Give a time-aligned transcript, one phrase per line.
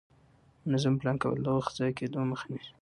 [0.67, 2.71] منظم پلان کول د وخت ضایع کېدو مخه نیسي